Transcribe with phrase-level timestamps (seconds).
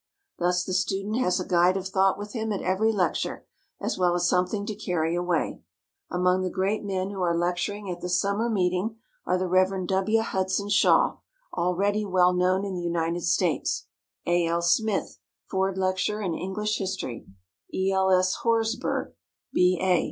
[0.39, 3.45] Thus the student has a guide of thought with him at every lecture,
[3.79, 5.61] as well as something to carry away.
[6.09, 9.85] Among the great men who are lecturing at the summer meeting are the Rev.
[9.85, 10.21] W.
[10.23, 11.17] Hudson Shaw,
[11.55, 13.85] already well known in the United States;
[14.25, 14.47] A.
[14.47, 14.63] L.
[14.63, 17.27] Smith, Ford lecturer in English History;
[17.71, 17.91] E.
[17.91, 18.09] L.
[18.09, 18.37] S.
[18.41, 19.13] Horsburgh,
[19.53, 19.99] B.A.